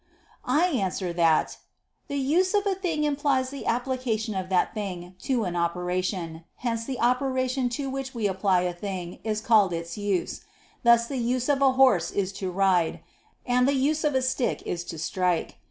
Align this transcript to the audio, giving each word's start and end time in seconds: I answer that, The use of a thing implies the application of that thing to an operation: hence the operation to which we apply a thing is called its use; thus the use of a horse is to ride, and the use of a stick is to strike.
I 0.49 0.65
answer 0.69 1.13
that, 1.13 1.57
The 2.07 2.17
use 2.17 2.55
of 2.55 2.65
a 2.65 2.73
thing 2.73 3.03
implies 3.03 3.51
the 3.51 3.67
application 3.67 4.33
of 4.33 4.49
that 4.49 4.73
thing 4.73 5.13
to 5.19 5.43
an 5.43 5.55
operation: 5.55 6.43
hence 6.55 6.85
the 6.85 6.99
operation 6.99 7.69
to 7.77 7.87
which 7.87 8.15
we 8.15 8.25
apply 8.25 8.61
a 8.61 8.73
thing 8.73 9.19
is 9.23 9.41
called 9.41 9.73
its 9.73 9.99
use; 9.99 10.41
thus 10.81 11.05
the 11.05 11.17
use 11.19 11.47
of 11.49 11.61
a 11.61 11.73
horse 11.73 12.09
is 12.09 12.31
to 12.41 12.49
ride, 12.49 13.01
and 13.45 13.67
the 13.67 13.75
use 13.75 14.03
of 14.03 14.15
a 14.15 14.23
stick 14.23 14.63
is 14.65 14.83
to 14.85 14.97
strike. 14.97 15.59